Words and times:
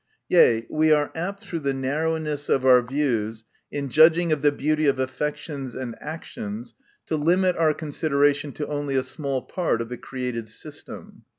Yea, 0.29 0.65
we 0.67 0.91
are 0.91 1.11
apt, 1.13 1.41
through 1.43 1.59
the 1.59 1.75
narrowness 1.75 2.49
of 2.49 2.65
our 2.65 2.81
views, 2.81 3.43
in 3.71 3.87
judging 3.87 4.31
of 4.31 4.41
the 4.41 4.51
beauty 4.51 4.87
of 4.87 4.97
affections 4.97 5.75
and 5.75 5.95
actions 6.01 6.73
to 7.05 7.15
limit 7.15 7.55
our 7.55 7.71
consideration 7.75 8.51
to 8.51 8.65
only 8.65 8.95
a 8.95 9.03
small 9.03 9.43
part 9.43 9.79
of 9.79 9.89
the 9.89 9.97
created 9.99 10.49
system. 10.49 11.21